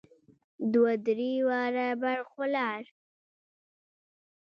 [0.73, 2.81] دوه درې واره برق ولاړ.